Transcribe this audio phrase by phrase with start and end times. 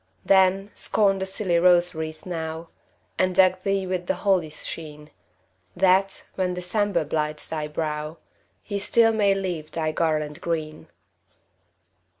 [0.25, 2.69] Then, scorn the silly rose wreath now,
[3.19, 5.11] And deck thee with the holly's sheen,
[5.75, 8.17] That, when December blights thy brow,
[8.63, 10.87] He still may leave thy garland green.